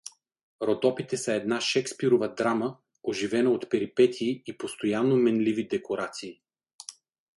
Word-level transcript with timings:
Родопите 0.61 1.17
са 1.17 1.33
една 1.33 1.61
Шекспирова 1.61 2.33
драма, 2.35 2.77
оживена 3.03 3.49
от 3.51 3.69
перипетии 3.69 4.43
и 4.45 4.57
постоянно 4.57 5.15
менливи 5.15 5.67
декорации. 5.67 6.41